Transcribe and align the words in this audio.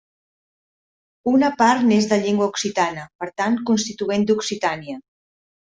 Una 1.33 1.51
part 1.61 1.85
n'és 1.91 2.09
de 2.15 2.19
llengua 2.25 2.49
occitana, 2.55 3.07
per 3.21 3.31
tant 3.43 3.61
constituent 3.73 4.31
d'Occitània. 4.33 5.03